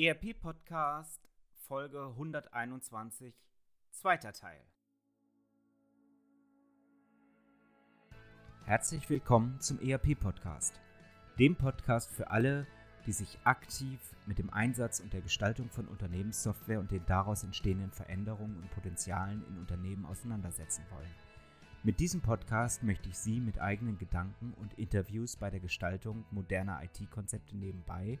[0.00, 1.28] ERP Podcast
[1.66, 3.34] Folge 121,
[3.90, 4.60] zweiter Teil.
[8.64, 10.80] Herzlich willkommen zum ERP Podcast,
[11.40, 12.68] dem Podcast für alle,
[13.06, 17.90] die sich aktiv mit dem Einsatz und der Gestaltung von Unternehmenssoftware und den daraus entstehenden
[17.90, 21.10] Veränderungen und Potenzialen in Unternehmen auseinandersetzen wollen.
[21.82, 26.84] Mit diesem Podcast möchte ich Sie mit eigenen Gedanken und Interviews bei der Gestaltung moderner
[26.84, 28.20] IT-Konzepte nebenbei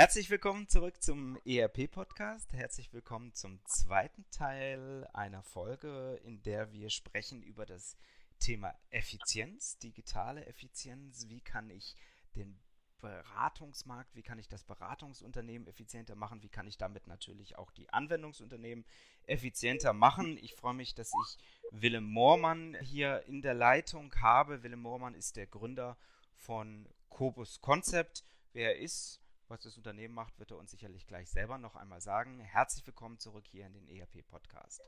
[0.00, 2.54] Herzlich willkommen zurück zum ERP-Podcast.
[2.54, 7.98] Herzlich willkommen zum zweiten Teil einer Folge, in der wir sprechen über das
[8.38, 11.28] Thema Effizienz, digitale Effizienz.
[11.28, 11.96] Wie kann ich
[12.34, 12.58] den
[13.02, 17.92] Beratungsmarkt, wie kann ich das Beratungsunternehmen effizienter machen, wie kann ich damit natürlich auch die
[17.92, 18.86] Anwendungsunternehmen
[19.24, 20.38] effizienter machen.
[20.38, 21.38] Ich freue mich, dass ich
[21.72, 24.62] Willem Moormann hier in der Leitung habe.
[24.62, 25.98] Willem Moormann ist der Gründer
[26.32, 28.24] von Cobus Concept.
[28.54, 32.00] Wer er ist, was das Unternehmen macht, wird er uns sicherlich gleich selber noch einmal
[32.00, 32.38] sagen.
[32.38, 34.80] Herzlich willkommen zurück hier in den ERP-Podcast.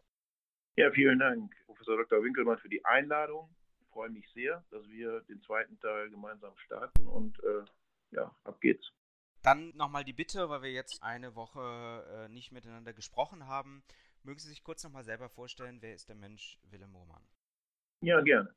[0.77, 2.23] Ja, vielen Dank, Professor Dr.
[2.23, 3.53] Winkelmann, für die Einladung.
[3.81, 7.65] Ich freue mich sehr, dass wir den zweiten Teil gemeinsam starten und äh,
[8.13, 8.89] ja, ab geht's.
[9.43, 13.83] Dann nochmal die Bitte, weil wir jetzt eine Woche äh, nicht miteinander gesprochen haben.
[14.23, 17.27] Mögen Sie sich kurz nochmal selber vorstellen, wer ist der Mensch Willem Moormann?
[18.01, 18.55] Ja, gerne.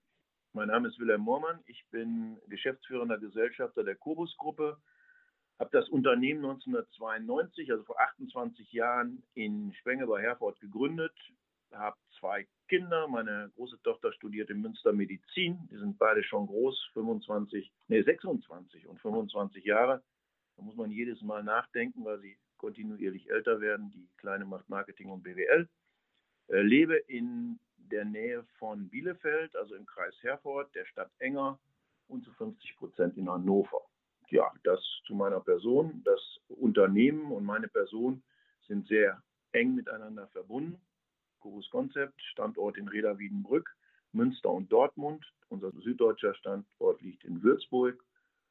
[0.53, 1.63] Mein Name ist Willem Moormann.
[1.65, 4.79] Ich bin geschäftsführender Gesellschafter der Kobus-Gruppe
[5.59, 11.13] habe das Unternehmen 1992, also vor 28 Jahren, in Spenge bei Herford gegründet.
[11.71, 13.07] Habe zwei Kinder.
[13.07, 15.67] Meine große Tochter studiert in Münster Medizin.
[15.71, 20.03] Die sind beide schon groß, 25, nee, 26 und 25 Jahre.
[20.57, 23.91] Da muss man jedes Mal nachdenken, weil sie kontinuierlich älter werden.
[23.91, 25.67] Die Kleine macht Marketing und BWL.
[26.47, 31.59] Äh, lebe in der Nähe von Bielefeld, also im Kreis Herford, der Stadt Enger
[32.07, 33.81] und zu 50 Prozent in Hannover
[34.31, 36.01] ja, das zu meiner Person.
[36.03, 38.23] Das Unternehmen und meine Person
[38.67, 39.21] sind sehr
[39.51, 40.79] eng miteinander verbunden.
[41.39, 43.69] Kurus Konzept, Standort in Reda Wiedenbrück,
[44.11, 45.25] Münster und Dortmund.
[45.49, 48.03] Unser süddeutscher Standort liegt in Würzburg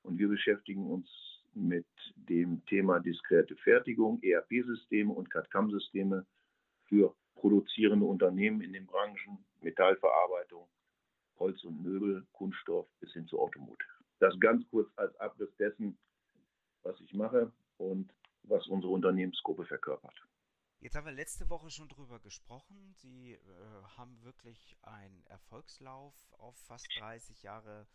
[0.03, 1.09] und wir beschäftigen uns
[1.55, 6.27] mit dem Thema diskrete Fertigung, ERP-Systeme und CAD-CAM-Systeme
[6.85, 10.69] für produzierende Unternehmen in den Branchen Metallverarbeitung,
[11.39, 13.94] Holz und Möbel, Kunststoff bis hin zu Automotive.
[14.25, 15.99] Das ganz kurz als Abriss dessen,
[16.83, 18.11] was ich mache und
[18.45, 20.15] was unsere Unternehmensgruppe verkörpert.
[20.81, 22.95] Jetzt haben wir letzte Woche schon drüber gesprochen.
[22.95, 23.39] Sie äh,
[23.99, 27.87] haben wirklich einen Erfolgslauf auf fast 30 Jahre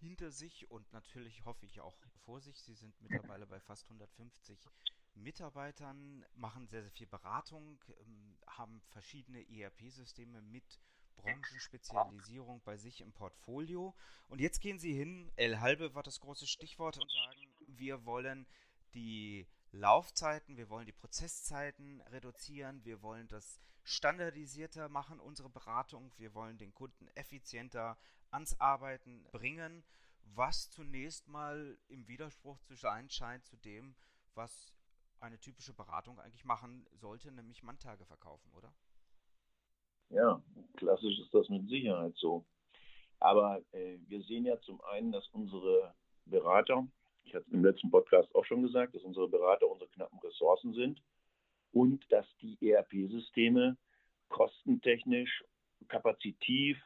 [0.00, 2.60] hinter sich und natürlich hoffe ich auch vor sich.
[2.60, 4.58] Sie sind mittlerweile bei fast 150
[5.14, 10.80] Mitarbeitern, machen sehr, sehr viel Beratung, ähm, haben verschiedene ERP-Systeme mit
[11.16, 13.94] Branchenspezialisierung bei sich im Portfolio.
[14.28, 18.46] Und jetzt gehen Sie hin, L halbe war das große Stichwort, und sagen, wir wollen
[18.94, 26.34] die Laufzeiten, wir wollen die Prozesszeiten reduzieren, wir wollen das standardisierter machen, unsere Beratung, wir
[26.34, 27.98] wollen den Kunden effizienter
[28.30, 29.84] ans Arbeiten bringen,
[30.24, 33.96] was zunächst mal im Widerspruch zu sein scheint zu dem,
[34.34, 34.72] was
[35.20, 38.74] eine typische Beratung eigentlich machen sollte, nämlich Manntage verkaufen, oder?
[40.12, 40.42] Ja,
[40.76, 42.44] klassisch ist das mit Sicherheit so.
[43.18, 45.94] Aber äh, wir sehen ja zum einen, dass unsere
[46.26, 46.86] Berater,
[47.24, 51.02] ich hatte im letzten Podcast auch schon gesagt, dass unsere Berater unsere knappen Ressourcen sind
[51.72, 53.76] und dass die ERP-Systeme
[54.28, 55.44] kostentechnisch,
[55.88, 56.78] kapazitiv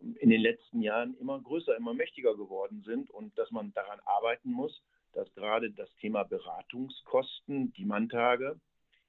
[0.00, 4.52] in den letzten Jahren immer größer, immer mächtiger geworden sind und dass man daran arbeiten
[4.52, 8.60] muss, dass gerade das Thema Beratungskosten, die Manntage,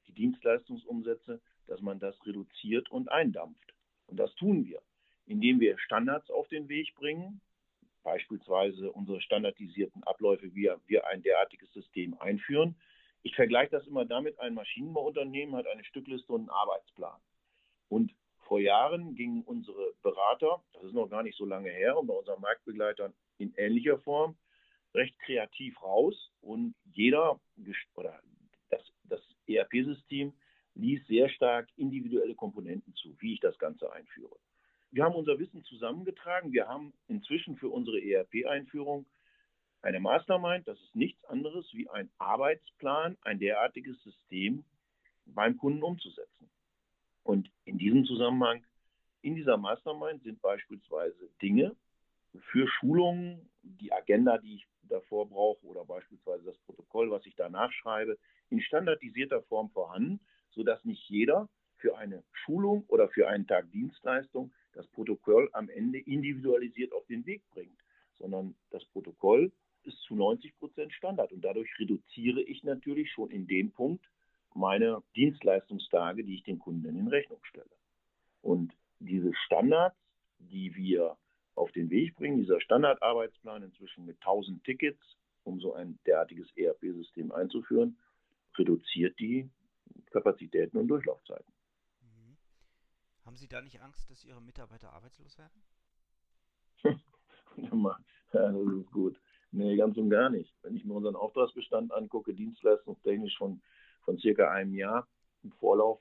[0.07, 3.74] die Dienstleistungsumsätze dass man das reduziert und eindampft.
[4.07, 4.81] Und das tun wir,
[5.27, 7.42] indem wir Standards auf den Weg bringen,
[8.04, 12.75] beispielsweise unsere standardisierten Abläufe, wie wir ein derartiges System einführen.
[13.21, 17.19] Ich vergleiche das immer damit, ein Maschinenbauunternehmen hat eine Stückliste und einen Arbeitsplan.
[17.88, 18.13] Und
[18.48, 22.13] vor Jahren gingen unsere Berater, das ist noch gar nicht so lange her, und bei
[22.13, 24.36] unseren Marktbegleitern in ähnlicher Form,
[24.95, 27.39] recht kreativ raus und jeder
[27.95, 28.19] oder
[28.69, 30.33] das, das ERP-System
[30.81, 34.35] ließ sehr stark individuelle Komponenten zu, wie ich das Ganze einführe.
[34.91, 36.51] Wir haben unser Wissen zusammengetragen.
[36.51, 39.05] Wir haben inzwischen für unsere ERP-Einführung
[39.81, 44.65] Eine Mastermind, das ist nichts anderes wie ein Arbeitsplan, ein derartiges System
[45.25, 46.49] beim Kunden umzusetzen.
[47.23, 48.65] Und in diesem Zusammenhang,
[49.21, 51.75] in dieser Mastermind sind beispielsweise Dinge
[52.51, 57.71] für Schulungen, die Agenda, die ich davor brauche oder beispielsweise das Protokoll, was ich danach
[57.71, 58.17] schreibe,
[58.49, 60.19] in standardisierter Form vorhanden,
[60.59, 61.47] sodass nicht jeder
[61.77, 67.25] für eine Schulung oder für einen Tag Dienstleistung das Protokoll am Ende individualisiert auf den
[67.25, 67.79] Weg bringt,
[68.17, 69.53] sondern das Protokoll
[69.83, 74.06] ist zu 90 Prozent Standard und dadurch reduziere ich natürlich schon in dem Punkt
[74.53, 77.71] meine Dienstleistungstage, die ich den Kunden in Rechnung stelle.
[78.41, 79.95] Und diese Standards,
[80.39, 81.15] die wir
[81.55, 85.00] auf den Weg bringen, dieser Standardarbeitsplan inzwischen mit 1000 Tickets,
[85.45, 87.97] um so ein derartiges ERP-System einzuführen,
[88.57, 89.50] reduziert die
[90.09, 91.53] Kapazitäten und Durchlaufzeiten.
[92.01, 92.38] Mhm.
[93.25, 95.63] Haben Sie da nicht Angst, dass Ihre Mitarbeiter arbeitslos werden?
[96.83, 97.97] ja,
[98.31, 99.19] das ist gut.
[99.51, 100.53] Nee, ganz und gar nicht.
[100.61, 103.61] Wenn ich mir unseren Auftragsbestand angucke, dienstleistungstechnisch von,
[104.03, 105.07] von circa einem Jahr
[105.44, 106.00] im Vorlauf,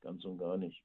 [0.00, 0.82] ganz und gar nicht.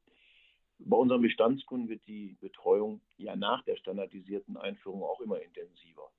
[0.80, 6.12] Bei unseren Bestandskunden wird die Betreuung ja nach der standardisierten Einführung auch immer intensiver.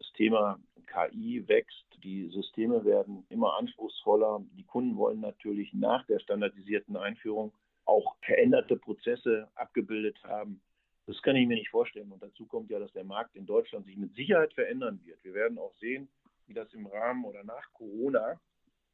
[0.00, 4.42] Das Thema KI wächst, die Systeme werden immer anspruchsvoller.
[4.56, 7.52] Die Kunden wollen natürlich nach der standardisierten Einführung
[7.84, 10.62] auch veränderte Prozesse abgebildet haben.
[11.06, 12.10] Das kann ich mir nicht vorstellen.
[12.10, 15.22] Und dazu kommt ja, dass der Markt in Deutschland sich mit Sicherheit verändern wird.
[15.22, 16.08] Wir werden auch sehen,
[16.46, 18.40] wie das im Rahmen oder nach Corona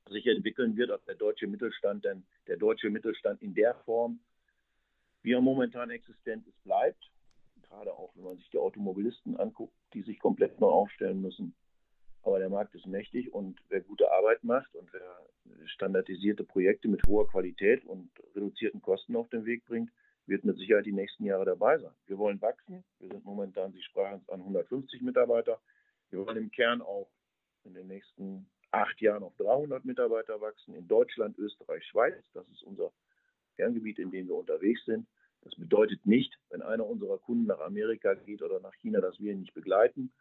[0.08, 4.18] sich entwickeln wird, ob der deutsche Mittelstand denn der deutsche Mittelstand in der Form,
[5.22, 7.10] wie er momentan existent ist, bleibt
[7.68, 11.54] gerade auch, wenn man sich die Automobilisten anguckt, die sich komplett neu aufstellen müssen.
[12.22, 15.16] Aber der Markt ist mächtig und wer gute Arbeit macht und wer
[15.66, 19.90] standardisierte Projekte mit hoher Qualität und reduzierten Kosten auf den Weg bringt,
[20.26, 21.94] wird mit Sicherheit die nächsten Jahre dabei sein.
[22.06, 22.84] Wir wollen wachsen.
[22.98, 25.60] Wir sind momentan, Sie sprachen es an, 150 Mitarbeiter.
[26.10, 27.08] Wir wollen im Kern auch
[27.64, 30.74] in den nächsten acht Jahren auf 300 Mitarbeiter wachsen.
[30.74, 32.24] In Deutschland, Österreich, Schweiz.
[32.34, 32.92] Das ist unser
[33.56, 35.06] Kerngebiet, in dem wir unterwegs sind.
[35.46, 39.30] Das bedeutet nicht, wenn einer unserer Kunden nach Amerika geht oder nach China, dass wir
[39.30, 40.12] ihn nicht begleiten.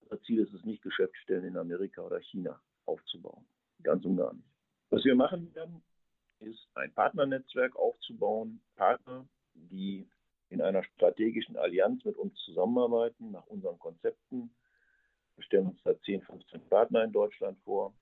[0.00, 3.46] Unser Ziel ist es nicht, Geschäftsstellen in Amerika oder China aufzubauen.
[3.84, 4.48] Ganz und gar nicht.
[4.90, 5.84] Was wir machen werden,
[6.40, 8.60] ist ein Partnernetzwerk aufzubauen.
[8.74, 10.08] Partner, die
[10.48, 14.50] in einer strategischen Allianz mit uns zusammenarbeiten, nach unseren Konzepten.
[15.36, 17.94] Wir stellen uns da 10, 15 Partner in Deutschland vor.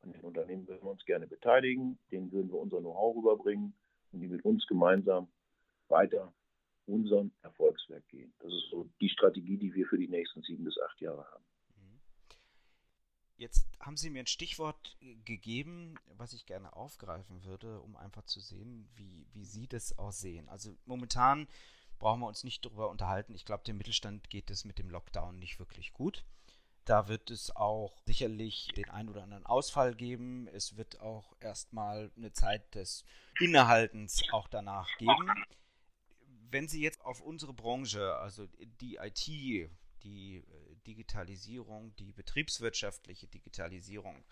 [0.00, 3.74] An den Unternehmen würden wir uns gerne beteiligen, denen würden wir unser Know-how rüberbringen
[4.12, 5.28] und die mit uns gemeinsam
[5.88, 6.32] weiter
[6.86, 8.32] unseren Erfolgswerk gehen.
[8.38, 11.44] Das ist so die Strategie, die wir für die nächsten sieben bis acht Jahre haben.
[13.38, 18.40] Jetzt haben Sie mir ein Stichwort gegeben, was ich gerne aufgreifen würde, um einfach zu
[18.40, 20.48] sehen, wie, wie Sie das auch sehen.
[20.48, 21.46] Also momentan
[21.98, 23.34] brauchen wir uns nicht darüber unterhalten.
[23.34, 26.24] Ich glaube, dem Mittelstand geht es mit dem Lockdown nicht wirklich gut.
[26.86, 30.48] Da wird es auch sicherlich den ein oder anderen Ausfall geben.
[30.48, 33.04] Es wird auch erstmal eine Zeit des
[33.38, 35.28] Innehaltens auch danach geben
[36.50, 38.46] wenn Sie jetzt auf unsere Branche, also
[38.80, 39.26] die IT,
[40.02, 44.24] die äh, Digitalisierung, die betriebswirtschaftliche Digitalisierung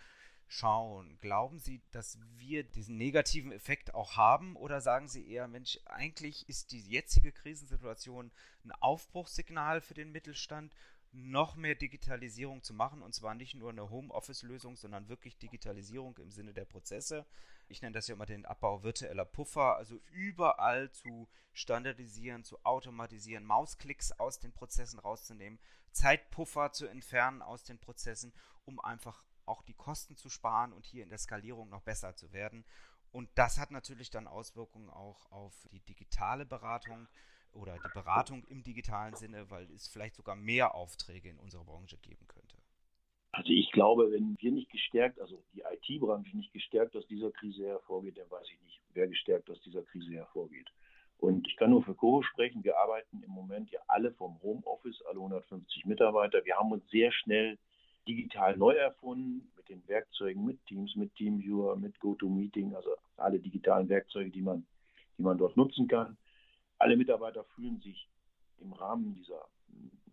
[0.46, 5.78] schauen, glauben Sie, dass wir diesen negativen Effekt auch haben oder sagen Sie eher, Mensch,
[5.87, 8.31] eigentlich ist die jetzige Krisensituation
[8.64, 10.75] ein Aufbruchssignal für den Mittelstand
[11.12, 16.31] noch mehr Digitalisierung zu machen und zwar nicht nur eine Homeoffice-Lösung, sondern wirklich Digitalisierung im
[16.31, 17.25] Sinne der Prozesse.
[17.69, 23.44] Ich nenne das ja immer den Abbau virtueller Puffer, also überall zu standardisieren, zu automatisieren,
[23.44, 25.58] Mausklicks aus den Prozessen rauszunehmen,
[25.91, 28.32] Zeitpuffer zu entfernen aus den Prozessen,
[28.65, 32.32] um einfach auch die Kosten zu sparen und hier in der Skalierung noch besser zu
[32.32, 32.65] werden.
[33.12, 37.08] Und das hat natürlich dann Auswirkungen auch auf die digitale Beratung
[37.53, 41.96] oder die Beratung im digitalen Sinne, weil es vielleicht sogar mehr Aufträge in unserer Branche
[41.98, 42.44] geben könnte?
[43.34, 47.67] Also ich glaube, wenn wir nicht gestärkt, also die IT-Branche nicht gestärkt aus dieser Krise
[47.67, 50.69] hervorgeht, dann weiß ich nicht, wer gestärkt aus dieser Krise hervorgeht.
[51.19, 52.62] Und ich kann nur für Coro sprechen.
[52.62, 56.44] Wir arbeiten im Moment ja alle vom Homeoffice, alle 150 Mitarbeiter.
[56.44, 57.58] Wir haben uns sehr schnell
[58.06, 63.88] digital neu erfunden mit den Werkzeugen, mit Teams, mit Teamviewer, mit GoToMeeting, also alle digitalen
[63.88, 64.64] Werkzeuge, die man,
[65.19, 66.17] die man dort nutzen kann.
[66.79, 68.06] Alle Mitarbeiter fühlen sich
[68.60, 69.48] im Rahmen dieser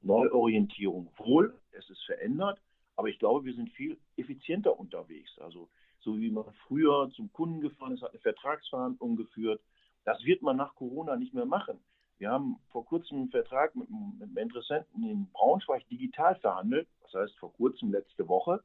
[0.01, 1.56] Neuorientierung wohl.
[1.72, 2.60] Es ist verändert,
[3.01, 5.31] aber ich glaube, wir sind viel effizienter unterwegs.
[5.39, 5.70] Also
[6.01, 9.60] so wie man früher zum Kunden gefahren ist, hat eine Vertragsverhandlung geführt.
[10.05, 11.79] Das wird man nach Corona nicht mehr machen.
[12.20, 16.88] Wir haben vor kurzem einen Vertrag mit, einem Interessenten in Braunschweig digital verhandelt.
[17.01, 18.63] Das heißt, vor kurzem, letzte Woche,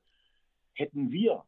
[0.74, 1.42] hätten wir,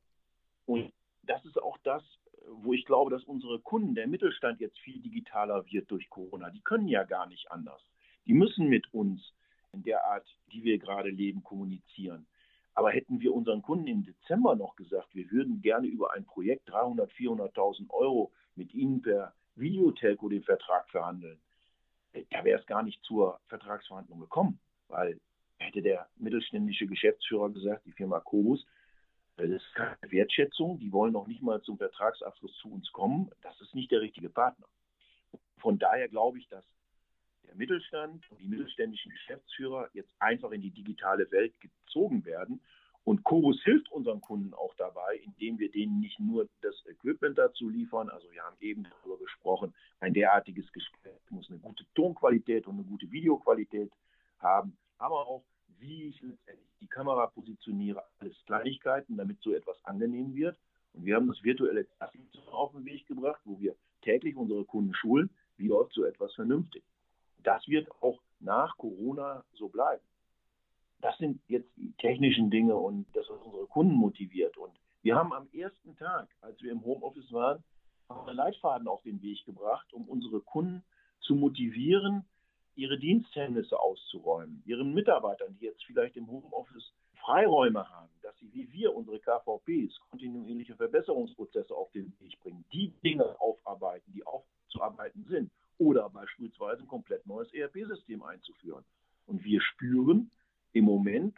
[0.64, 0.90] und
[1.24, 2.02] das ist auch das,
[2.50, 6.48] wo ich glaube, dass unsere Kunden, der Mittelstand jetzt viel digitaler wird durch Corona.
[6.48, 7.82] Die können ja gar nicht anders.
[8.24, 9.34] Die müssen mit uns
[9.74, 12.26] in der Art, die wir gerade leben, kommunizieren.
[12.78, 16.70] Aber hätten wir unseren Kunden im Dezember noch gesagt, wir würden gerne über ein Projekt
[16.70, 21.40] 300, 400.000 Euro mit ihnen per Videotelco den Vertrag verhandeln,
[22.12, 25.18] äh, da wäre es gar nicht zur Vertragsverhandlung gekommen, weil
[25.58, 28.64] hätte der mittelständische Geschäftsführer gesagt, die Firma Kobus,
[29.38, 33.60] das ist keine Wertschätzung, die wollen noch nicht mal zum Vertragsabschluss zu uns kommen, das
[33.60, 34.68] ist nicht der richtige Partner.
[35.56, 36.64] Von daher glaube ich, dass
[37.46, 42.60] der Mittelstand und die mittelständischen Geschäftsführer jetzt einfach in die digitale Welt gezogen werden.
[43.04, 47.68] Und Chorus hilft unseren Kunden auch dabei, indem wir denen nicht nur das Equipment dazu
[47.68, 52.74] liefern, also wir haben eben darüber gesprochen, ein derartiges Gespräch muss eine gute Tonqualität und
[52.74, 53.90] eine gute Videoqualität
[54.38, 55.44] haben, aber auch,
[55.78, 60.58] wie ich letztendlich die Kamera positioniere, alles Kleinigkeiten, damit so etwas angenehm wird.
[60.92, 64.94] Und wir haben das virtuelle Klassenzimmer auf den Weg gebracht, wo wir täglich unsere Kunden
[64.94, 66.82] schulen, wie läuft so etwas vernünftig.
[67.42, 70.02] Das wird auch nach Corona so bleiben.
[71.00, 74.56] Das sind jetzt die technischen Dinge und das, was unsere Kunden motiviert.
[74.56, 77.62] Und wir haben am ersten Tag, als wir im Homeoffice waren,
[78.08, 80.82] einen Leitfaden auf den Weg gebracht, um unsere Kunden
[81.20, 82.24] zu motivieren,
[82.74, 88.72] ihre Diensthemmnisse auszuräumen, ihren Mitarbeitern, die jetzt vielleicht im Homeoffice Freiräume haben, dass sie wie
[88.72, 95.50] wir unsere KVPs kontinuierliche Verbesserungsprozesse auf den Weg bringen, die Dinge aufarbeiten, die aufzuarbeiten sind
[95.78, 98.84] oder beispielsweise ein komplett neues ERP-System einzuführen.
[99.26, 100.30] Und wir spüren
[100.72, 101.36] im Moment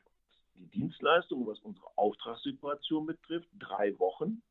[0.55, 4.43] die Dienstleistung, was unsere Auftragssituation betrifft, drei Wochen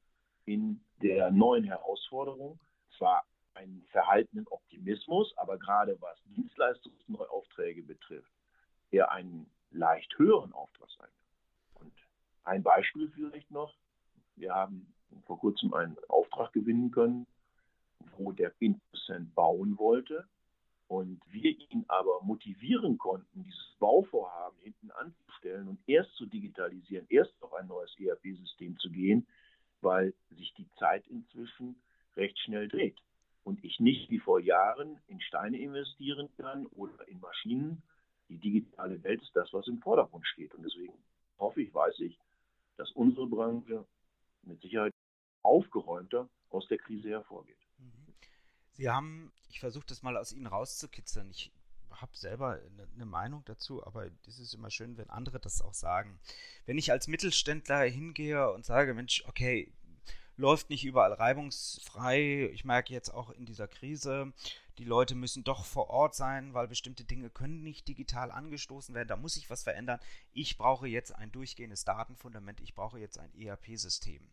[0.45, 2.59] in der neuen Herausforderung.
[2.97, 8.31] Zwar einen verhaltenen Optimismus, aber gerade was Dienstleistungsneuaufträge betrifft,
[8.91, 11.13] eher einen leicht höheren Auftragseingang.
[11.75, 11.93] Und
[12.43, 13.75] ein Beispiel vielleicht noch.
[14.35, 14.93] Wir haben
[15.25, 17.27] vor kurzem einen Auftrag gewinnen können
[18.19, 20.27] wo der Interessent bauen wollte
[20.87, 27.33] und wir ihn aber motivieren konnten, dieses Bauvorhaben hinten anzustellen und erst zu digitalisieren, erst
[27.41, 29.25] auf ein neues ERP-System zu gehen,
[29.81, 31.81] weil sich die Zeit inzwischen
[32.15, 32.97] recht schnell dreht
[33.43, 37.81] und ich nicht wie vor Jahren in Steine investieren kann oder in Maschinen.
[38.27, 40.53] Die digitale Welt ist das, was im Vordergrund steht.
[40.53, 40.93] Und deswegen
[41.39, 42.19] hoffe ich, weiß ich,
[42.77, 43.85] dass unsere Branche
[44.43, 44.93] mit Sicherheit
[45.41, 47.57] aufgeräumter aus der Krise hervorgeht.
[48.79, 51.29] Sie haben, ich versuche das mal aus Ihnen rauszukitzeln.
[51.31, 51.51] Ich
[51.91, 52.61] habe selber
[52.95, 56.17] eine Meinung dazu, aber es ist immer schön, wenn andere das auch sagen.
[56.65, 59.69] Wenn ich als Mittelständler hingehe und sage, Mensch, okay,
[60.37, 62.49] läuft nicht überall reibungsfrei.
[62.53, 64.31] Ich merke jetzt auch in dieser Krise,
[64.77, 69.09] die Leute müssen doch vor Ort sein, weil bestimmte Dinge können nicht digital angestoßen werden.
[69.09, 69.99] Da muss sich was verändern.
[70.31, 72.61] Ich brauche jetzt ein durchgehendes Datenfundament.
[72.61, 74.25] Ich brauche jetzt ein ERP-System.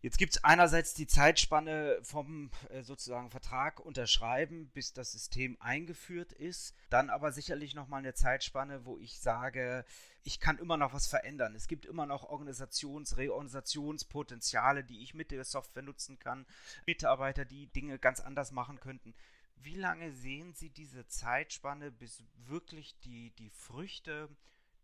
[0.00, 6.32] Jetzt gibt es einerseits die Zeitspanne vom äh, sozusagen Vertrag unterschreiben, bis das System eingeführt
[6.32, 6.76] ist.
[6.88, 9.84] Dann aber sicherlich nochmal eine Zeitspanne, wo ich sage,
[10.22, 11.56] ich kann immer noch was verändern.
[11.56, 16.46] Es gibt immer noch Organisations-, Reorganisationspotenziale, die ich mit der Software nutzen kann.
[16.86, 19.14] Mitarbeiter, die Dinge ganz anders machen könnten.
[19.56, 24.28] Wie lange sehen Sie diese Zeitspanne, bis wirklich die, die Früchte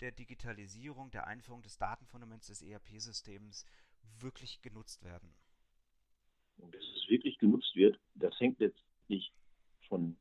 [0.00, 3.64] der Digitalisierung, der Einführung des Datenfundaments des ERP-Systems
[4.20, 5.34] wirklich genutzt werden?
[6.58, 9.32] Und dass es wirklich genutzt wird, das hängt letztlich
[9.88, 10.16] von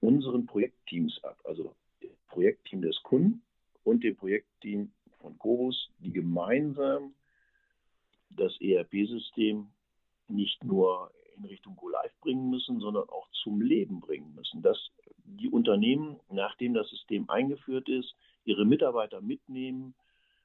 [0.00, 1.38] unseren Projektteams ab.
[1.44, 3.42] Also dem Projektteam des Kunden
[3.84, 7.14] und dem Projektteam von Cobus, die gemeinsam
[8.30, 9.68] das ERP-System
[10.28, 14.62] nicht nur in Richtung Go Live bringen müssen, sondern auch zum Leben bringen müssen.
[14.62, 14.78] Dass
[15.24, 19.94] die Unternehmen, nachdem das System eingeführt ist, ihre Mitarbeiter mitnehmen,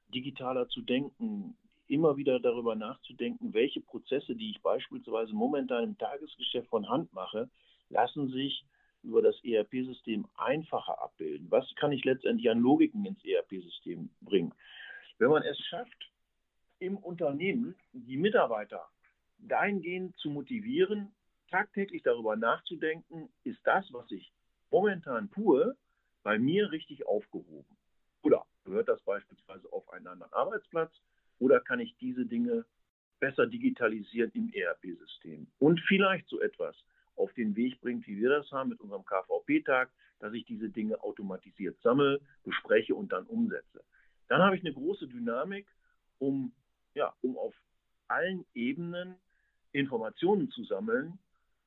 [0.08, 1.56] digitaler zu denken,
[1.88, 7.48] immer wieder darüber nachzudenken, welche Prozesse, die ich beispielsweise momentan im Tagesgeschäft von Hand mache,
[7.90, 8.64] lassen sich
[9.02, 11.50] über das ERP-System einfacher abbilden.
[11.50, 14.52] Was kann ich letztendlich an Logiken ins ERP-System bringen?
[15.18, 16.10] Wenn man es schafft,
[16.78, 18.86] im Unternehmen die Mitarbeiter
[19.38, 21.12] dahingehend zu motivieren,
[21.50, 24.32] tagtäglich darüber nachzudenken, ist das, was ich
[24.70, 25.76] momentan tue,
[26.22, 27.76] bei mir richtig aufgehoben?
[28.22, 30.92] Oder gehört das beispielsweise auf einen anderen Arbeitsplatz?
[31.38, 32.64] Oder kann ich diese Dinge
[33.20, 35.46] besser digitalisieren im ERP-System?
[35.58, 36.76] Und vielleicht so etwas
[37.16, 41.02] auf den Weg bringt, wie wir das haben mit unserem KVP-Tag, dass ich diese Dinge
[41.02, 43.82] automatisiert sammle, bespreche und dann umsetze.
[44.28, 45.66] Dann habe ich eine große Dynamik,
[46.18, 46.52] um,
[46.94, 47.54] ja, um auf
[48.08, 49.16] allen Ebenen
[49.72, 51.18] Informationen zu sammeln,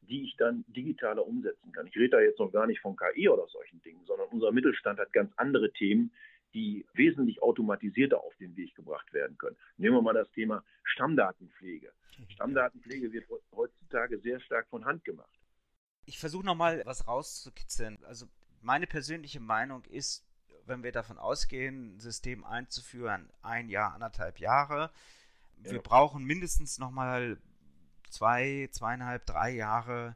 [0.01, 1.87] die ich dann digitaler umsetzen kann.
[1.87, 4.99] Ich rede da jetzt noch gar nicht von KI oder solchen Dingen, sondern unser Mittelstand
[4.99, 6.11] hat ganz andere Themen,
[6.53, 9.57] die wesentlich automatisierter auf den Weg gebracht werden können.
[9.77, 11.91] Nehmen wir mal das Thema Stammdatenpflege.
[12.29, 15.39] Stammdatenpflege wird heutzutage sehr stark von Hand gemacht.
[16.05, 18.03] Ich versuche nochmal was rauszukitzeln.
[18.03, 18.25] Also
[18.61, 20.25] meine persönliche Meinung ist,
[20.65, 24.91] wenn wir davon ausgehen, ein System einzuführen, ein Jahr, anderthalb Jahre.
[25.63, 25.71] Ja.
[25.71, 27.37] Wir brauchen mindestens nochmal
[28.09, 30.15] zwei, zweieinhalb, drei Jahre,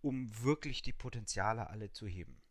[0.00, 2.41] um wirklich die Potenziale alle zu heben.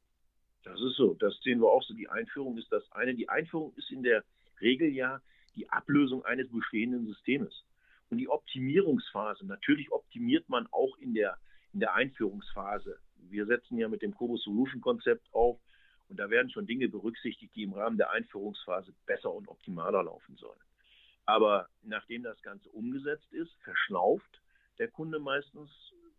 [0.64, 1.16] Das ist so.
[1.16, 1.94] Das sehen wir auch so.
[1.94, 3.16] Die Einführung ist das eine.
[3.16, 4.24] Die Einführung ist in der
[4.60, 5.22] Regel ja
[5.56, 7.66] die Ablösung eines bestehenden Systems.
[8.10, 11.38] Und die Optimierungsphase, natürlich optimiert man auch in der,
[11.74, 13.00] in der Einführungsphase.
[13.30, 15.60] Wir setzen ja mit dem Kobo Solution Konzept auf
[16.10, 20.36] und da werden schon Dinge berücksichtigt, die im Rahmen der Einführungsphase besser und optimaler laufen
[20.36, 20.60] sollen.
[21.26, 24.42] Aber nachdem das Ganze umgesetzt ist, verschlauft
[24.78, 25.72] der Kunde meistens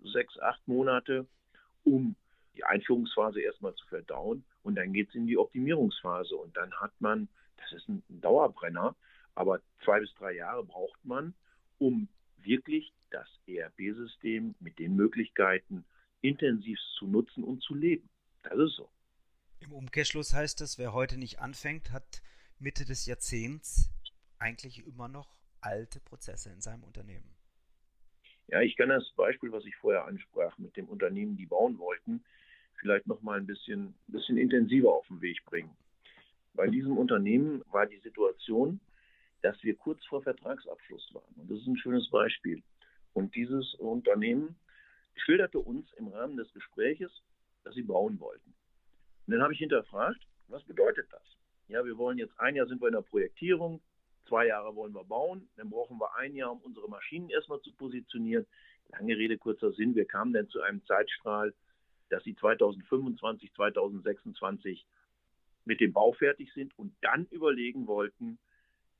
[0.02, 1.26] sechs, acht Monate,
[1.84, 2.16] um
[2.54, 6.92] die Einführungsphase erstmal zu verdauen und dann geht es in die Optimierungsphase und dann hat
[7.00, 8.94] man, das ist ein Dauerbrenner,
[9.34, 11.34] aber zwei bis drei Jahre braucht man,
[11.78, 15.84] um wirklich das ERP-System mit den Möglichkeiten
[16.20, 18.08] intensiv zu nutzen und zu leben.
[18.42, 18.88] Das ist so.
[19.60, 22.22] Im Umkehrschluss heißt das, wer heute nicht anfängt, hat
[22.58, 23.90] Mitte des Jahrzehnts
[24.38, 27.36] eigentlich immer noch alte Prozesse in seinem Unternehmen.
[28.48, 32.24] Ja, ich kann das Beispiel, was ich vorher ansprach, mit dem Unternehmen, die bauen wollten,
[32.82, 35.70] vielleicht noch mal ein bisschen, bisschen intensiver auf den Weg bringen.
[36.54, 38.80] Bei diesem Unternehmen war die Situation,
[39.40, 41.34] dass wir kurz vor Vertragsabschluss waren.
[41.36, 42.62] Und das ist ein schönes Beispiel.
[43.14, 44.56] Und dieses Unternehmen
[45.14, 47.10] schilderte uns im Rahmen des Gespräches,
[47.64, 48.52] dass sie bauen wollten.
[49.26, 51.22] Und dann habe ich hinterfragt, was bedeutet das?
[51.68, 53.80] Ja, wir wollen jetzt ein Jahr sind wir in der Projektierung,
[54.28, 57.72] zwei Jahre wollen wir bauen, dann brauchen wir ein Jahr, um unsere Maschinen erstmal zu
[57.72, 58.46] positionieren.
[58.90, 61.54] Lange Rede, kurzer Sinn, wir kamen dann zu einem Zeitstrahl,
[62.12, 64.86] dass sie 2025, 2026
[65.64, 68.38] mit dem Bau fertig sind und dann überlegen wollten,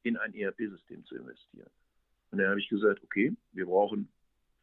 [0.03, 1.71] in ein ERP-System zu investieren.
[2.31, 4.09] Und dann habe ich gesagt, okay, wir brauchen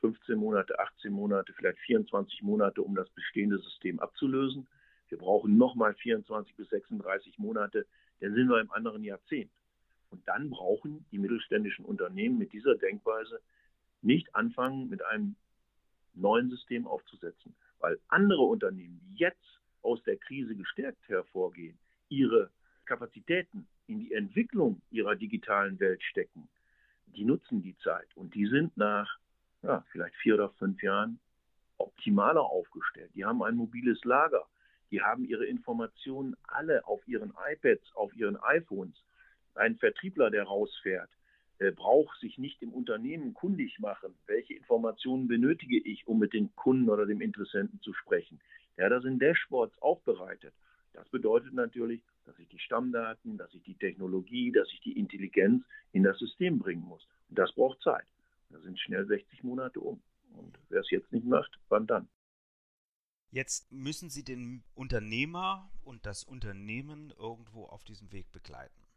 [0.01, 4.67] 15 Monate, 18 Monate, vielleicht 24 Monate, um das bestehende System abzulösen.
[5.09, 7.85] Wir brauchen nochmal 24 bis 36 Monate,
[8.19, 9.51] dann sind wir im anderen Jahrzehnt.
[10.09, 13.41] Und dann brauchen die mittelständischen Unternehmen mit dieser Denkweise
[14.01, 15.35] nicht anfangen, mit einem
[16.15, 21.77] neuen System aufzusetzen, weil andere Unternehmen, die jetzt aus der Krise gestärkt hervorgehen,
[22.10, 22.49] ihre
[22.86, 26.47] Kapazitäten in die Entwicklung ihrer digitalen Welt stecken,
[27.15, 29.17] die nutzen die Zeit und die sind nach
[29.63, 31.19] ja, vielleicht vier oder fünf Jahren
[31.77, 33.12] optimaler aufgestellt.
[33.15, 34.45] Die haben ein mobiles Lager,
[34.91, 38.95] die haben ihre Informationen alle auf ihren iPads, auf ihren iPhones.
[39.56, 41.10] Ein Vertriebler, der rausfährt,
[41.60, 46.56] äh, braucht sich nicht im Unternehmen kundig machen, welche Informationen benötige ich, um mit den
[46.56, 48.39] Kunden oder dem Interessenten zu sprechen.
[48.78, 50.54] Ja, da sind Dashboards aufbereitet.
[50.93, 55.63] Das bedeutet natürlich, dass ich die Stammdaten, dass ich die Technologie, dass ich die Intelligenz
[55.91, 57.06] in das System bringen muss.
[57.30, 58.06] Und das braucht Zeit.
[58.50, 60.02] Da sind schnell 60 Monate um.
[60.34, 62.08] Und wer es jetzt nicht macht, wann dann?
[63.32, 68.88] Jetzt müssen Sie den Unternehmer und das Unternehmen irgendwo auf diesem Weg begleiten.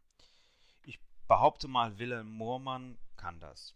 [1.27, 3.75] Behaupte mal, Wilhelm Moormann kann das.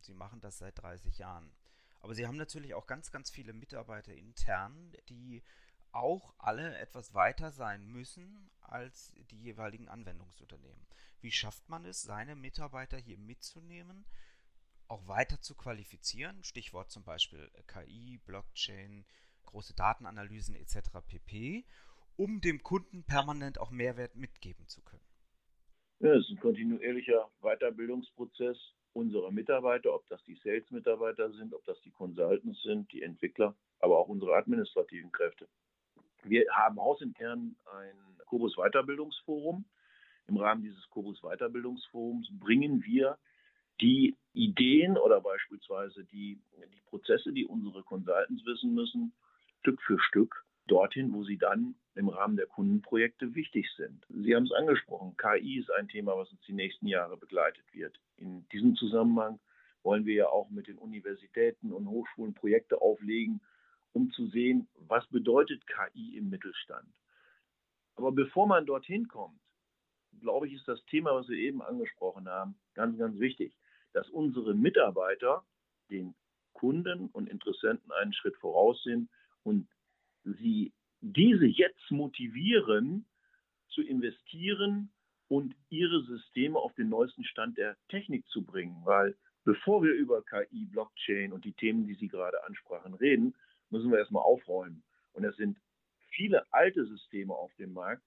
[0.00, 1.52] Sie machen das seit 30 Jahren.
[2.00, 5.42] Aber Sie haben natürlich auch ganz, ganz viele Mitarbeiter intern, die
[5.90, 10.86] auch alle etwas weiter sein müssen als die jeweiligen Anwendungsunternehmen.
[11.20, 14.04] Wie schafft man es, seine Mitarbeiter hier mitzunehmen,
[14.88, 16.44] auch weiter zu qualifizieren?
[16.44, 19.04] Stichwort zum Beispiel KI, Blockchain,
[19.46, 20.90] große Datenanalysen etc.
[21.08, 21.64] pp,
[22.16, 25.15] um dem Kunden permanent auch Mehrwert mitgeben zu können.
[26.00, 28.58] Ja, es ist ein kontinuierlicher Weiterbildungsprozess
[28.92, 33.98] unserer Mitarbeiter, ob das die Sales-Mitarbeiter sind, ob das die Consultants sind, die Entwickler, aber
[33.98, 35.48] auch unsere administrativen Kräfte.
[36.24, 39.64] Wir haben hausintern ein Kobus Weiterbildungsforum.
[40.28, 43.16] Im Rahmen dieses Kobus Weiterbildungsforums bringen wir
[43.80, 46.38] die Ideen oder beispielsweise die,
[46.74, 49.12] die Prozesse, die unsere Consultants wissen müssen,
[49.60, 54.04] Stück für Stück dorthin, wo sie dann im Rahmen der Kundenprojekte wichtig sind.
[54.08, 57.98] Sie haben es angesprochen, KI ist ein Thema, was uns die nächsten Jahre begleitet wird.
[58.16, 59.40] In diesem Zusammenhang
[59.82, 63.40] wollen wir ja auch mit den Universitäten und Hochschulen Projekte auflegen,
[63.92, 66.88] um zu sehen, was bedeutet KI im Mittelstand.
[67.94, 69.40] Aber bevor man dorthin kommt,
[70.20, 73.56] glaube ich, ist das Thema, was wir eben angesprochen haben, ganz, ganz wichtig,
[73.92, 75.44] dass unsere Mitarbeiter
[75.90, 76.14] den
[76.52, 79.08] Kunden und Interessenten einen Schritt voraus sind
[79.44, 79.68] und
[80.34, 83.06] sie diese jetzt motivieren,
[83.68, 84.90] zu investieren
[85.28, 88.76] und ihre Systeme auf den neuesten Stand der Technik zu bringen.
[88.84, 93.34] Weil bevor wir über KI, Blockchain und die Themen, die Sie gerade ansprachen, reden,
[93.70, 94.82] müssen wir erstmal aufräumen.
[95.12, 95.58] Und es sind
[96.10, 98.02] viele alte Systeme auf dem Markt,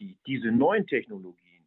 [0.00, 1.66] die diese neuen Technologien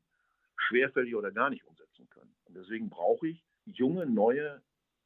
[0.57, 2.35] schwerfällig oder gar nicht umsetzen können.
[2.45, 4.61] Und deswegen brauche ich junge, neue,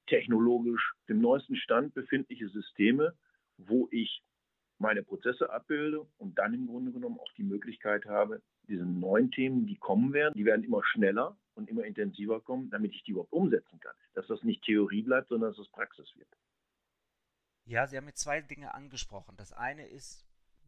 [0.08, 3.14] technologisch dem neuesten Stand befindliche Systeme,
[3.58, 4.24] wo ich
[4.82, 9.68] meine Prozesse abbilde und dann im Grunde genommen auch die Möglichkeit habe, diese neuen Themen,
[9.68, 13.32] die kommen werden, die werden immer schneller und immer intensiver kommen, damit ich die überhaupt
[13.32, 13.94] umsetzen kann.
[14.14, 16.28] Dass das nicht Theorie bleibt, sondern dass es Praxis wird.
[17.66, 19.38] Ja, Sie haben jetzt zwei Dinge angesprochen.
[19.38, 20.26] Das eine ist,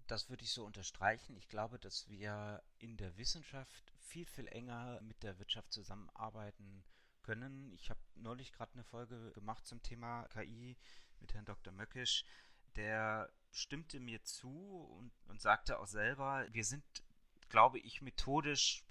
[0.07, 1.35] das würde ich so unterstreichen.
[1.35, 6.83] Ich glaube, dass wir in der Wissenschaft viel, viel enger mit der Wirtschaft zusammenarbeiten
[7.23, 7.71] können.
[7.73, 10.77] Ich habe neulich gerade eine Folge gemacht zum Thema KI
[11.19, 11.73] mit Herrn Dr.
[11.73, 12.25] Möckisch.
[12.75, 14.49] Der stimmte mir zu
[14.97, 16.83] und, und sagte auch selber, wir sind,
[17.49, 18.83] glaube ich, methodisch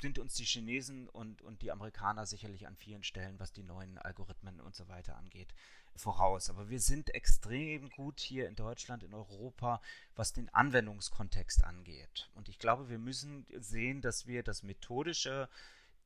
[0.00, 3.98] sind uns die Chinesen und, und die Amerikaner sicherlich an vielen Stellen, was die neuen
[3.98, 5.54] Algorithmen und so weiter angeht,
[5.94, 6.48] voraus.
[6.48, 9.82] Aber wir sind extrem gut hier in Deutschland, in Europa,
[10.16, 12.30] was den Anwendungskontext angeht.
[12.34, 15.48] Und ich glaube, wir müssen sehen, dass wir das Methodische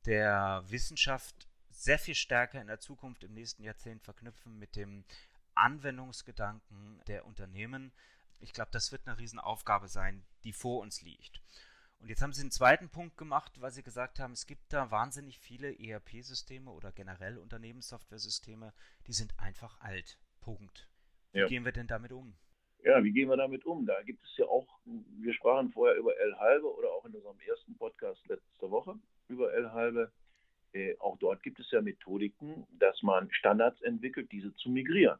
[0.05, 5.03] der Wissenschaft sehr viel stärker in der Zukunft im nächsten Jahrzehnt verknüpfen mit dem
[5.55, 7.91] Anwendungsgedanken der Unternehmen.
[8.39, 11.41] Ich glaube, das wird eine Riesenaufgabe sein, die vor uns liegt.
[11.99, 14.91] Und jetzt haben Sie einen zweiten Punkt gemacht, weil Sie gesagt haben, es gibt da
[14.91, 18.73] wahnsinnig viele ERP-Systeme oder generell Unternehmenssoftware-Systeme,
[19.07, 20.19] die sind einfach alt.
[20.41, 20.87] Punkt.
[21.31, 21.47] Wie ja.
[21.47, 22.35] gehen wir denn damit um?
[22.83, 23.85] Ja, wie gehen wir damit um?
[23.85, 27.75] Da gibt es ja auch, wir sprachen vorher über L-Halbe oder auch in unserem ersten
[27.77, 30.11] Podcast letzte Woche über L-Halbe.
[30.73, 35.17] Äh, auch dort gibt es ja Methodiken, dass man Standards entwickelt, diese zu migrieren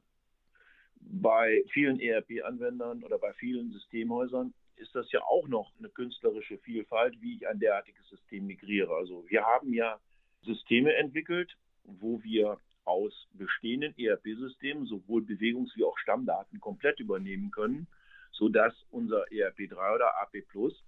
[1.12, 7.20] bei vielen ERP-Anwendern oder bei vielen Systemhäusern ist das ja auch noch eine künstlerische Vielfalt,
[7.22, 8.94] wie ich ein derartiges System migriere.
[8.94, 10.00] Also wir haben ja
[10.44, 17.88] Systeme entwickelt, wo wir aus bestehenden ERP-Systemen sowohl Bewegungs- wie auch Stammdaten komplett übernehmen können,
[18.32, 20.84] sodass unser ERP3 oder AP Plus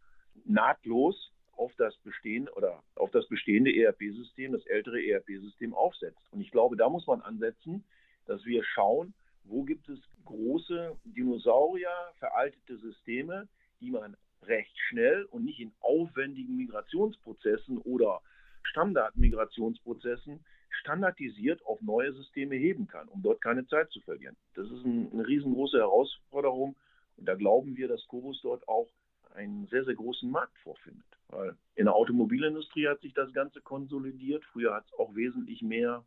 [0.45, 6.21] nahtlos auf das bestehende oder auf das bestehende ERP-System, das ältere ERP-System aufsetzt.
[6.31, 7.83] Und ich glaube, da muss man ansetzen,
[8.27, 9.13] dass wir schauen,
[9.47, 13.47] wo gibt es große Dinosaurier, veraltete Systeme,
[13.79, 18.21] die man recht schnell und nicht in aufwendigen Migrationsprozessen oder
[18.63, 24.35] Stammdatenmigrationsprozessen standardisiert auf neue Systeme heben kann, um dort keine Zeit zu verlieren.
[24.53, 26.75] Das ist ein, eine riesengroße Herausforderung
[27.17, 28.87] und da glauben wir, dass Cobus dort auch
[29.33, 31.05] einen sehr, sehr großen Markt vorfindet.
[31.29, 34.43] Weil in der Automobilindustrie hat sich das Ganze konsolidiert.
[34.45, 36.03] Früher hat es auch wesentlich mehr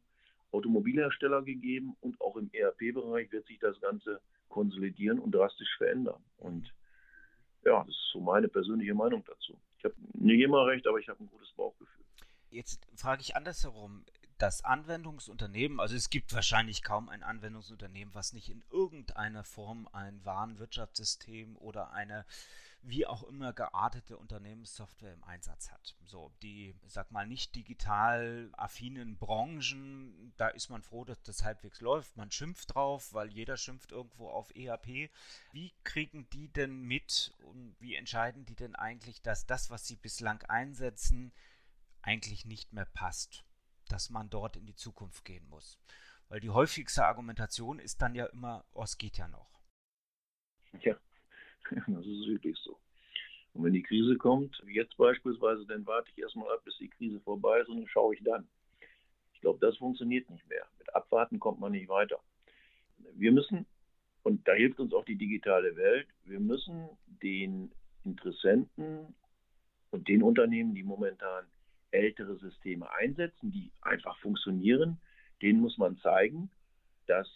[0.53, 6.23] Automobilhersteller gegeben und auch im ERP-Bereich wird sich das Ganze konsolidieren und drastisch verändern.
[6.39, 6.73] Und
[7.65, 9.57] ja, das ist so meine persönliche Meinung dazu.
[9.79, 12.05] Ich habe nicht immer recht, aber ich habe ein gutes Bauchgefühl.
[12.51, 14.05] Jetzt frage ich andersherum.
[14.39, 20.25] Das Anwendungsunternehmen, also es gibt wahrscheinlich kaum ein Anwendungsunternehmen, was nicht in irgendeiner Form ein
[20.25, 22.25] Warenwirtschaftssystem oder eine
[22.83, 25.97] wie auch immer geartete Unternehmenssoftware im Einsatz hat.
[26.05, 31.81] So, die, sag mal, nicht digital affinen Branchen, da ist man froh, dass das halbwegs
[31.81, 32.17] läuft.
[32.17, 35.11] Man schimpft drauf, weil jeder schimpft irgendwo auf ERP.
[35.53, 39.97] Wie kriegen die denn mit und wie entscheiden die denn eigentlich, dass das, was sie
[39.97, 41.33] bislang einsetzen,
[42.03, 43.45] eigentlich nicht mehr passt?
[43.89, 45.79] Dass man dort in die Zukunft gehen muss.
[46.29, 49.61] Weil die häufigste Argumentation ist dann ja immer, oh, es geht ja noch.
[50.81, 50.97] Ja,
[51.87, 52.79] Das ist wirklich so.
[53.53, 56.89] Und wenn die Krise kommt, wie jetzt beispielsweise, dann warte ich erstmal ab, bis die
[56.89, 58.47] Krise vorbei ist und dann schaue ich dann.
[59.35, 60.67] Ich glaube, das funktioniert nicht mehr.
[60.79, 62.21] Mit Abwarten kommt man nicht weiter.
[63.15, 63.67] Wir müssen,
[64.23, 66.89] und da hilft uns auch die digitale Welt, wir müssen
[67.23, 67.73] den
[68.05, 69.15] Interessenten
[69.91, 71.47] und den Unternehmen, die momentan
[71.91, 75.01] ältere Systeme einsetzen, die einfach funktionieren,
[75.43, 76.51] denen muss man zeigen,
[77.07, 77.29] dass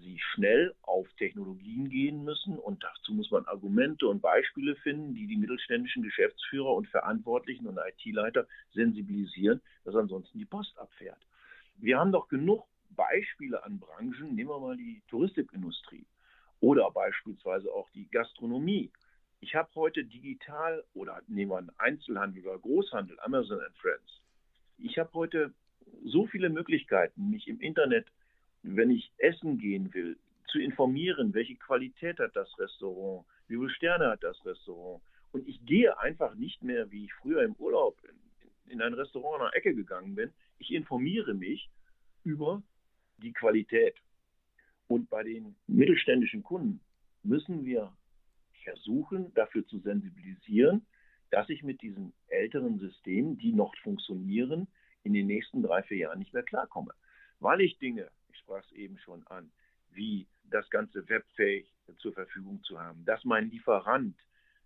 [0.00, 5.26] sie schnell auf Technologien gehen müssen und dazu muss man Argumente und Beispiele finden, die
[5.26, 11.20] die mittelständischen Geschäftsführer und Verantwortlichen und IT-Leiter sensibilisieren, dass ansonsten die Post abfährt.
[11.76, 16.06] Wir haben doch genug Beispiele an Branchen, nehmen wir mal die Touristikindustrie
[16.60, 18.90] oder beispielsweise auch die Gastronomie.
[19.40, 24.20] Ich habe heute digital oder nehmen wir einen Einzelhandel oder Großhandel, Amazon and Friends.
[24.76, 25.54] Ich habe heute
[26.04, 28.06] so viele Möglichkeiten, mich im Internet
[28.62, 30.18] wenn ich essen gehen will,
[30.48, 35.02] zu informieren, welche Qualität hat das Restaurant, wie viele Sterne hat das Restaurant.
[35.32, 39.42] Und ich gehe einfach nicht mehr, wie ich früher im Urlaub in, in ein Restaurant
[39.42, 40.32] an der Ecke gegangen bin.
[40.58, 41.70] Ich informiere mich
[42.24, 42.62] über
[43.18, 43.94] die Qualität.
[44.88, 46.80] Und bei den mittelständischen Kunden
[47.22, 47.92] müssen wir
[48.64, 50.84] versuchen, dafür zu sensibilisieren,
[51.30, 54.66] dass ich mit diesen älteren Systemen, die noch funktionieren,
[55.04, 56.92] in den nächsten drei, vier Jahren nicht mehr klarkomme.
[57.38, 58.10] Weil ich Dinge
[58.50, 59.50] sprach es eben schon an,
[59.92, 64.16] wie das ganze webfähig zur Verfügung zu haben, dass mein Lieferant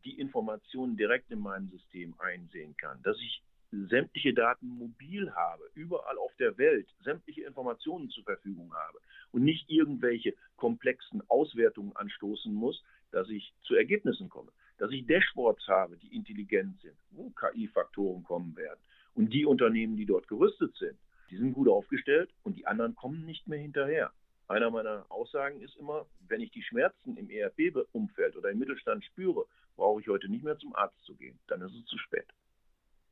[0.05, 6.17] die Informationen direkt in meinem System einsehen kann, dass ich sämtliche Daten mobil habe, überall
[6.17, 8.99] auf der Welt sämtliche Informationen zur Verfügung habe
[9.33, 14.53] und nicht irgendwelche komplexen Auswertungen anstoßen muss, dass ich zu Ergebnissen komme.
[14.79, 18.81] Dass ich Dashboards habe, die intelligent sind, wo KI-Faktoren kommen werden.
[19.15, 20.99] Und die Unternehmen, die dort gerüstet sind,
[21.31, 24.13] die sind gut aufgestellt und die anderen kommen nicht mehr hinterher.
[24.47, 29.47] Einer meiner Aussagen ist immer, wenn ich die Schmerzen im ERP-Umfeld oder im Mittelstand spüre,
[29.77, 31.39] brauche ich heute nicht mehr zum Arzt zu gehen.
[31.47, 32.27] Dann ist es zu spät.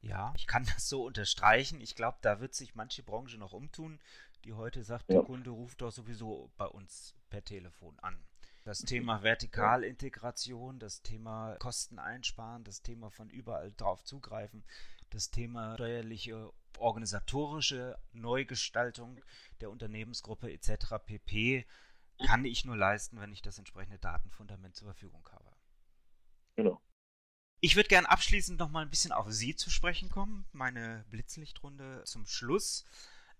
[0.03, 1.81] Ja, ich kann das so unterstreichen.
[1.81, 3.99] Ich glaube, da wird sich manche Branche noch umtun,
[4.45, 5.17] die heute sagt, ja.
[5.17, 8.19] der Kunde ruft doch sowieso bei uns per Telefon an.
[8.65, 14.63] Das Thema Vertikalintegration, das Thema Kosten einsparen, das Thema von überall drauf zugreifen,
[15.11, 19.21] das Thema steuerliche, organisatorische Neugestaltung
[19.61, 20.97] der Unternehmensgruppe etc.
[21.05, 21.67] pp.
[22.27, 25.51] kann ich nur leisten, wenn ich das entsprechende Datenfundament zur Verfügung habe.
[26.57, 26.81] Genau.
[27.61, 32.03] Ich würde gerne abschließend noch mal ein bisschen auf Sie zu sprechen kommen, meine Blitzlichtrunde
[32.05, 32.85] zum Schluss.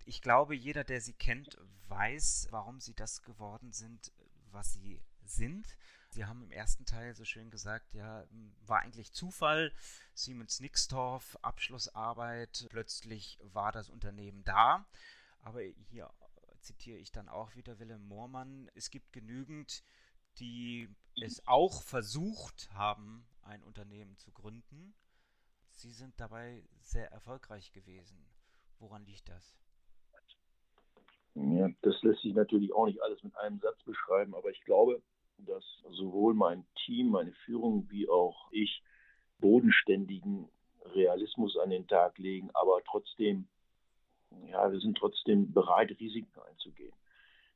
[0.05, 4.13] Ich glaube, jeder, der Sie kennt, weiß, warum Sie das geworden sind,
[4.53, 5.77] was Sie sind.
[6.13, 8.27] Sie haben im ersten Teil so schön gesagt, ja,
[8.67, 9.73] war eigentlich Zufall.
[10.13, 14.85] Siemens Nixdorf, Abschlussarbeit, plötzlich war das Unternehmen da.
[15.41, 16.11] Aber hier
[16.61, 19.83] zitiere ich dann auch wieder Willem Moormann, es gibt genügend,
[20.39, 20.91] die
[21.23, 24.95] es auch versucht haben, ein Unternehmen zu gründen.
[25.71, 28.23] Sie sind dabei sehr erfolgreich gewesen.
[28.81, 29.57] Woran liegt das?
[31.35, 35.03] Ja, das lässt sich natürlich auch nicht alles mit einem Satz beschreiben, aber ich glaube,
[35.39, 38.83] dass sowohl mein Team, meine Führung wie auch ich
[39.39, 40.49] bodenständigen
[40.95, 43.47] Realismus an den Tag legen, aber trotzdem,
[44.47, 46.93] ja, wir sind trotzdem bereit, Risiken einzugehen.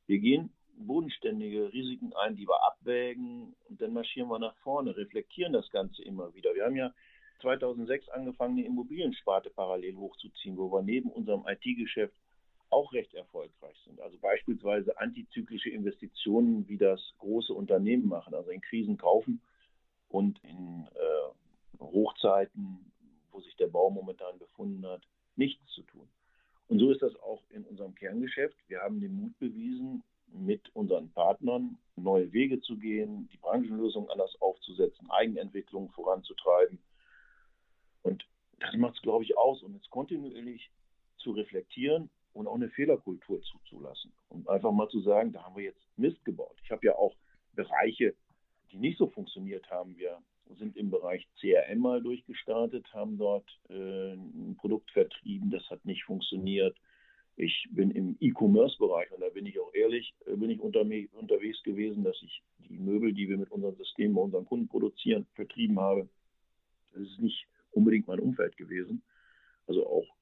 [0.05, 5.53] Wir gehen bodenständige Risiken ein, die wir abwägen und dann marschieren wir nach vorne, reflektieren
[5.53, 6.53] das Ganze immer wieder.
[6.53, 6.93] Wir haben ja
[7.41, 12.13] 2006 angefangen, eine Immobiliensparte parallel hochzuziehen, wo wir neben unserem IT-Geschäft
[12.69, 13.99] auch recht erfolgreich sind.
[14.01, 19.41] Also beispielsweise antizyklische Investitionen, wie das große Unternehmen machen, also in Krisen kaufen
[20.09, 22.91] und in äh, Hochzeiten,
[23.31, 25.01] wo sich der Bau momentan befunden hat,
[25.35, 26.07] nichts zu tun.
[26.67, 28.57] Und so ist das auch in unserem Kerngeschäft.
[28.67, 30.03] Wir haben den Mut bewiesen,
[30.33, 36.79] mit unseren Partnern neue Wege zu gehen, die Branchenlösung anders aufzusetzen, Eigenentwicklung voranzutreiben.
[38.03, 38.27] Und
[38.59, 39.63] das macht es, glaube ich, aus.
[39.63, 40.69] Und jetzt kontinuierlich
[41.17, 44.13] zu reflektieren und auch eine Fehlerkultur zuzulassen.
[44.29, 46.55] Und einfach mal zu sagen, da haben wir jetzt Mist gebaut.
[46.63, 47.15] Ich habe ja auch
[47.55, 48.13] Bereiche,
[48.71, 49.97] die nicht so funktioniert haben.
[49.97, 50.19] Wir
[50.57, 56.03] sind im Bereich CRM mal durchgestartet, haben dort äh, ein Produkt vertrieben, das hat nicht
[56.03, 56.77] funktioniert.
[57.35, 61.61] Ich bin im E-Commerce-Bereich und da bin ich auch ehrlich, äh, bin ich unter, unterwegs
[61.63, 65.79] gewesen, dass ich die Möbel, die wir mit unserem System bei unseren Kunden produzieren, vertrieben
[65.79, 66.07] habe.
[66.93, 69.01] Das ist nicht unbedingt mein Umfeld gewesen.
[69.67, 70.16] Also auch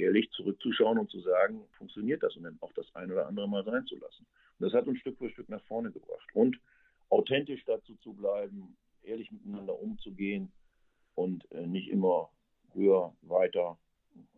[0.00, 3.64] ehrlich zurückzuschauen und zu sagen, funktioniert das und dann auch das ein oder andere mal
[3.64, 4.26] sein zu lassen.
[4.58, 6.28] Und das hat uns Stück für Stück nach vorne gebracht.
[6.34, 6.58] Und
[7.08, 10.52] authentisch dazu zu bleiben, ehrlich miteinander umzugehen
[11.14, 12.30] und äh, nicht immer
[12.72, 13.78] höher, weiter,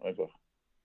[0.00, 0.30] einfach,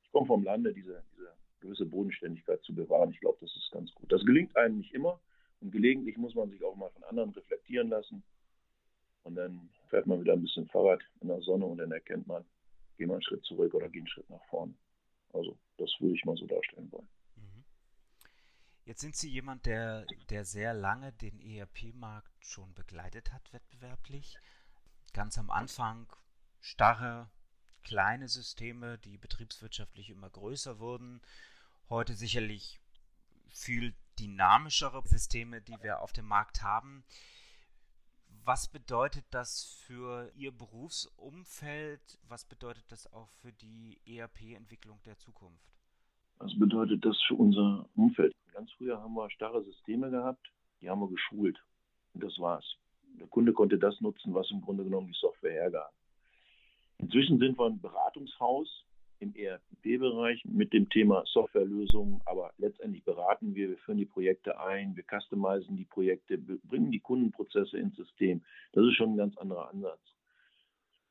[0.03, 3.11] ich komme vom Lande, diese, diese gewisse Bodenständigkeit zu bewahren.
[3.11, 4.11] Ich glaube, das ist ganz gut.
[4.11, 5.19] Das gelingt einem nicht immer
[5.61, 8.23] und gelegentlich muss man sich auch mal von anderen reflektieren lassen.
[9.23, 12.45] Und dann fährt man wieder ein bisschen Fahrrad in der Sonne und dann erkennt man,
[12.97, 14.73] gehen wir einen Schritt zurück oder gehen einen Schritt nach vorne.
[15.33, 17.07] Also das würde ich mal so darstellen wollen.
[17.35, 17.63] Mhm.
[18.85, 24.37] Jetzt sind Sie jemand, der, der sehr lange den ERP-Markt schon begleitet hat, wettbewerblich.
[25.13, 26.07] Ganz am Anfang
[26.59, 27.29] starre,
[27.83, 31.21] kleine Systeme, die betriebswirtschaftlich immer größer wurden.
[31.89, 32.81] Heute sicherlich
[33.49, 37.05] viel dynamischere Systeme, die wir auf dem Markt haben.
[38.47, 42.17] Was bedeutet das für Ihr Berufsumfeld?
[42.29, 45.67] Was bedeutet das auch für die ERP-Entwicklung der Zukunft?
[46.37, 48.33] Was bedeutet das für unser Umfeld?
[48.53, 51.61] Ganz früher haben wir starre Systeme gehabt, die haben wir geschult.
[52.13, 52.63] Und das war's.
[53.19, 55.91] Der Kunde konnte das nutzen, was im Grunde genommen die Software hergab.
[56.99, 58.85] Inzwischen sind wir ein Beratungshaus,
[59.19, 64.95] im ERP-Bereich mit dem Thema Softwarelösungen, aber letztendlich beraten wir, wir führen die Projekte ein,
[64.95, 68.41] wir customizen die Projekte, bringen die Kundenprozesse ins System.
[68.73, 70.01] Das ist schon ein ganz anderer Ansatz.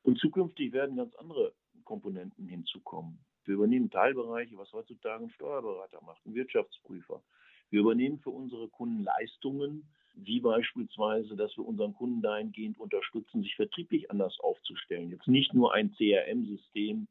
[0.03, 1.53] Und zukünftig werden ganz andere
[1.85, 3.19] Komponenten hinzukommen.
[3.45, 7.23] Wir übernehmen Teilbereiche, was heutzutage ein Steuerberater macht, ein Wirtschaftsprüfer.
[7.71, 13.55] Wir übernehmen für unsere Kunden Leistungen, wie beispielsweise, dass wir unseren Kunden dahingehend unterstützen, sich
[13.55, 15.11] vertrieblich anders aufzustellen.
[15.11, 17.07] Jetzt nicht nur ein CRM-System,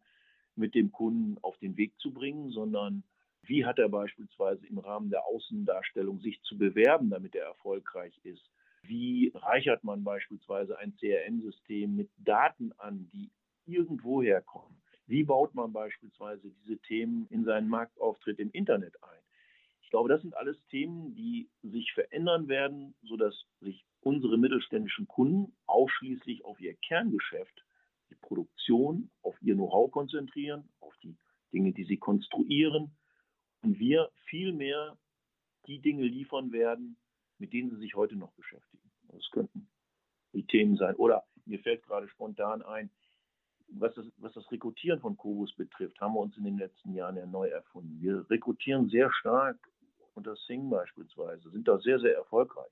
[0.57, 3.03] mit dem Kunden auf den Weg zu bringen, sondern
[3.43, 8.49] wie hat er beispielsweise im Rahmen der Außendarstellung sich zu bewerben, damit er erfolgreich ist?
[8.81, 13.29] Wie reichert man beispielsweise ein CRM-System mit Daten an, die
[13.65, 14.81] irgendwo herkommen?
[15.07, 19.19] Wie baut man beispielsweise diese Themen in seinen Marktauftritt im Internet ein?
[19.81, 25.55] Ich glaube, das sind alles Themen, die sich verändern werden, sodass sich unsere mittelständischen Kunden
[25.67, 27.64] ausschließlich auf ihr Kerngeschäft,
[28.09, 31.15] die Produktion, auf ihr Know-how konzentrieren, auf die
[31.53, 32.95] Dinge, die sie konstruieren
[33.61, 34.97] und wir viel mehr
[35.67, 36.97] die Dinge liefern werden,
[37.39, 38.91] mit denen sie sich heute noch beschäftigen.
[39.09, 39.67] Das könnten
[40.33, 40.95] die Themen sein.
[40.95, 42.89] Oder mir fällt gerade spontan ein,
[43.67, 47.17] was das, was das Rekrutieren von Kobus betrifft, haben wir uns in den letzten Jahren
[47.17, 47.99] ja neu erfunden.
[47.99, 49.57] Wir rekrutieren sehr stark
[50.13, 52.71] unter Sing beispielsweise, sind da sehr, sehr erfolgreich.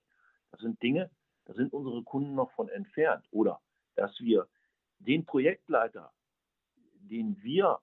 [0.52, 1.10] Das sind Dinge,
[1.46, 3.26] da sind unsere Kunden noch von entfernt.
[3.32, 3.60] Oder
[3.96, 4.48] dass wir
[5.06, 6.12] den Projektleiter,
[6.96, 7.80] den wir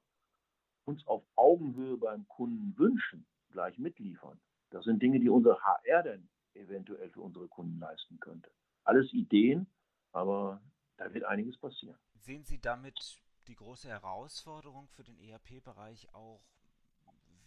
[0.85, 4.40] uns auf Augenhöhe beim Kunden wünschen, gleich mitliefern.
[4.70, 8.50] Das sind Dinge, die unser HR denn eventuell für unsere Kunden leisten könnte.
[8.85, 9.66] Alles Ideen,
[10.12, 10.61] aber
[10.96, 11.98] da wird einiges passieren.
[12.14, 16.42] Sehen Sie damit die große Herausforderung für den ERP-Bereich auch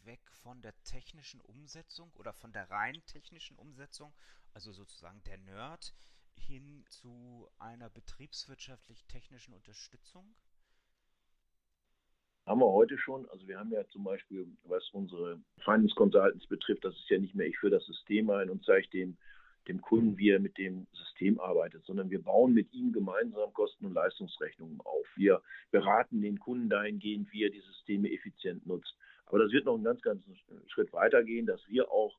[0.06, 4.14] weg von der technischen Umsetzung oder von der rein technischen Umsetzung,
[4.54, 5.94] also sozusagen der Nerd,
[6.40, 10.36] hin zu einer betriebswirtschaftlich-technischen Unterstützung?
[12.46, 13.28] Haben wir heute schon.
[13.30, 17.36] Also wir haben ja zum Beispiel, was unsere Finance Consultants betrifft, das ist ja nicht
[17.36, 19.18] mehr, ich führe das System ein und zeige dem
[19.68, 23.86] dem Kunden, wie er mit dem System arbeitet, sondern wir bauen mit ihm gemeinsam Kosten-
[23.86, 25.06] und Leistungsrechnungen auf.
[25.16, 25.42] Wir
[25.72, 28.96] beraten den Kunden dahingehend, wie er die Systeme effizient nutzt.
[29.26, 30.24] Aber das wird noch einen ganz, ganz
[30.68, 32.18] Schritt weiter gehen, dass wir auch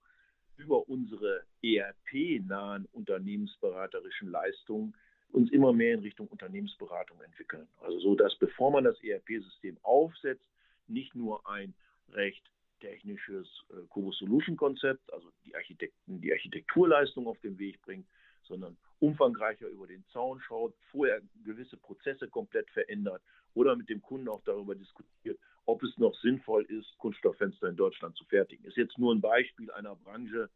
[0.57, 4.95] über unsere ERP-nahen unternehmensberaterischen Leistungen
[5.33, 7.67] uns immer mehr in Richtung Unternehmensberatung entwickeln.
[7.81, 10.45] Also so, dass bevor man das ERP-System aufsetzt,
[10.87, 11.75] nicht nur ein
[12.13, 12.45] recht
[12.81, 18.07] technisches äh, Co-Solution-Konzept, also die Architekten die Architekturleistung auf den Weg bringt,
[18.43, 23.23] sondern umfangreicher über den Zaun schaut, vorher gewisse Prozesse komplett verändert
[23.55, 28.17] oder mit dem Kunden auch darüber diskutiert, ob es noch sinnvoll ist, Kunststofffenster in Deutschland
[28.17, 28.65] zu fertigen.
[28.65, 30.49] Ist jetzt nur ein Beispiel einer Branche, äh,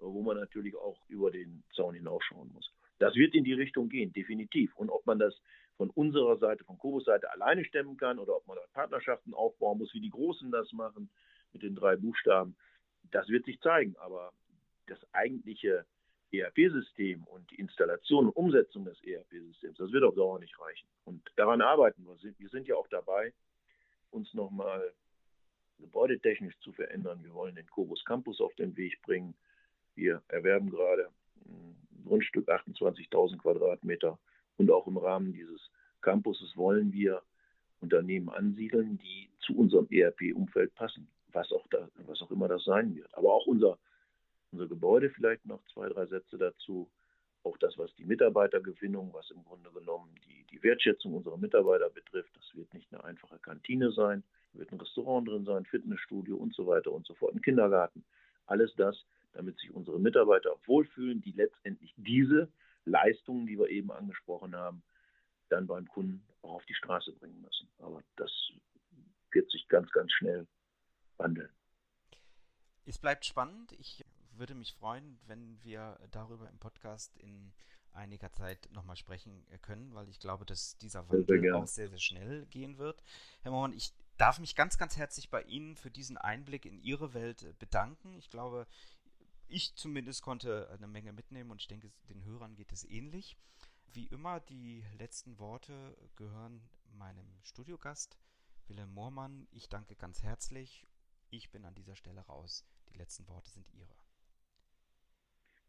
[0.00, 2.70] wo man natürlich auch über den Zaun hinausschauen muss.
[2.98, 4.74] Das wird in die Richtung gehen, definitiv.
[4.76, 5.34] Und ob man das
[5.76, 9.78] von unserer Seite, von Kobus Seite alleine stemmen kann oder ob man da Partnerschaften aufbauen
[9.78, 11.10] muss, wie die Großen das machen,
[11.52, 12.56] mit den drei Buchstaben,
[13.10, 13.94] das wird sich zeigen.
[13.98, 14.32] Aber
[14.86, 15.84] das eigentliche
[16.32, 20.88] ERP-System und die Installation und Umsetzung des ERP-Systems, das wird auf Dauer nicht reichen.
[21.04, 22.16] Und daran arbeiten wir.
[22.38, 23.32] Wir sind ja auch dabei,
[24.16, 24.92] uns nochmal
[25.78, 27.22] gebäudetechnisch zu verändern.
[27.22, 29.34] Wir wollen den Kobus Campus auf den Weg bringen.
[29.94, 31.10] Wir erwerben gerade
[31.44, 34.18] ein Grundstück 28.000 Quadratmeter
[34.56, 37.22] und auch im Rahmen dieses Campuses wollen wir
[37.80, 42.96] Unternehmen ansiedeln, die zu unserem ERP-Umfeld passen was auch, da, was auch immer das sein
[42.96, 43.14] wird.
[43.14, 43.78] Aber auch unser,
[44.50, 46.90] unser Gebäude, vielleicht noch zwei, drei Sätze dazu.
[47.46, 52.34] Auch das, was die Mitarbeitergewinnung, was im Grunde genommen die, die Wertschätzung unserer Mitarbeiter betrifft,
[52.34, 56.66] das wird nicht eine einfache Kantine sein, wird ein Restaurant drin sein, Fitnessstudio und so
[56.66, 58.04] weiter und so fort, ein Kindergarten.
[58.46, 58.96] Alles das,
[59.32, 62.48] damit sich unsere Mitarbeiter wohlfühlen, die letztendlich diese
[62.84, 64.82] Leistungen, die wir eben angesprochen haben,
[65.48, 67.68] dann beim Kunden auch auf die Straße bringen müssen.
[67.78, 68.32] Aber das
[69.30, 70.48] wird sich ganz, ganz schnell
[71.16, 71.50] wandeln.
[72.86, 73.70] Es bleibt spannend.
[73.78, 74.04] Ich
[74.38, 77.52] würde mich freuen, wenn wir darüber im Podcast in
[77.92, 81.98] einiger Zeit nochmal sprechen können, weil ich glaube, dass dieser Wandel sehr auch sehr, sehr
[81.98, 83.02] schnell gehen wird.
[83.42, 87.14] Herr Mohrmann, ich darf mich ganz, ganz herzlich bei Ihnen für diesen Einblick in Ihre
[87.14, 88.14] Welt bedanken.
[88.18, 88.66] Ich glaube,
[89.48, 93.36] ich zumindest konnte eine Menge mitnehmen und ich denke, den Hörern geht es ähnlich.
[93.92, 96.60] Wie immer, die letzten Worte gehören
[96.92, 98.18] meinem Studiogast,
[98.68, 99.46] Wilhelm Mohrmann.
[99.52, 100.86] Ich danke ganz herzlich
[101.30, 102.64] ich bin an dieser Stelle raus.
[102.88, 103.94] Die letzten Worte sind Ihre.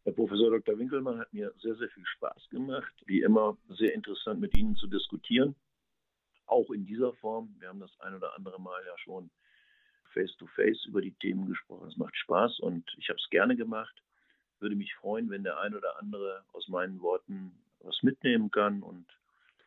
[0.08, 0.80] Herr Professor Dr.
[0.80, 2.94] Winkelmann hat mir sehr, sehr viel Spaß gemacht.
[3.08, 5.54] Wie immer sehr interessant mit Ihnen zu diskutieren.
[6.46, 7.54] Auch in dieser Form.
[7.60, 9.30] Wir haben das ein oder andere Mal ja schon
[10.14, 11.90] face-to-face -face über die Themen gesprochen.
[11.90, 14.02] Es macht Spaß und ich habe es gerne gemacht.
[14.62, 19.08] Würde mich freuen, wenn der ein oder andere aus meinen Worten was mitnehmen kann und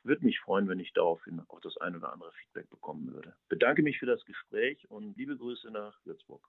[0.05, 3.35] würde mich freuen, wenn ich daraufhin auch das ein oder andere Feedback bekommen würde.
[3.51, 6.49] Bedanke mich für das Gespräch und liebe Grüße nach Würzburg.